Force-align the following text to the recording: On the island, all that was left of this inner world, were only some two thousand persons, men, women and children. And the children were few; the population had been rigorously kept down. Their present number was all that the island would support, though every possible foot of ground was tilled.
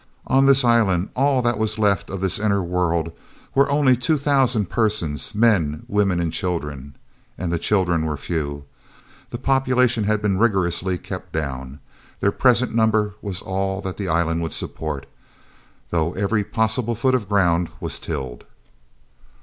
On 0.25 0.47
the 0.47 0.59
island, 0.65 1.09
all 1.15 1.43
that 1.43 1.59
was 1.59 1.77
left 1.77 2.09
of 2.09 2.21
this 2.21 2.39
inner 2.39 2.63
world, 2.63 3.11
were 3.53 3.69
only 3.69 3.93
some 3.93 4.01
two 4.01 4.17
thousand 4.17 4.67
persons, 4.67 5.35
men, 5.35 5.83
women 5.87 6.19
and 6.19 6.33
children. 6.33 6.95
And 7.37 7.51
the 7.51 7.59
children 7.59 8.07
were 8.07 8.17
few; 8.17 8.65
the 9.29 9.37
population 9.37 10.05
had 10.05 10.19
been 10.19 10.39
rigorously 10.39 10.97
kept 10.97 11.33
down. 11.33 11.77
Their 12.19 12.31
present 12.31 12.73
number 12.73 13.13
was 13.21 13.43
all 13.43 13.79
that 13.81 13.97
the 13.97 14.07
island 14.09 14.41
would 14.41 14.53
support, 14.53 15.05
though 15.91 16.13
every 16.13 16.43
possible 16.43 16.95
foot 16.95 17.13
of 17.13 17.29
ground 17.29 17.69
was 17.79 17.99
tilled. 17.99 18.43